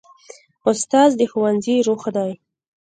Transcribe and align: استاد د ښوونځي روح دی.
استاد 0.69 1.09
د 1.19 1.21
ښوونځي 1.31 1.75
روح 1.87 2.03
دی. 2.15 2.31